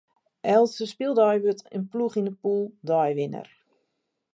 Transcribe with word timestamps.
Elke 0.57 0.85
spyldei 0.91 1.35
wurdt 1.43 1.67
in 1.77 1.83
ploech 1.91 2.17
yn 2.19 2.27
de 2.27 2.33
pûle 2.41 2.71
deiwinner. 2.87 3.49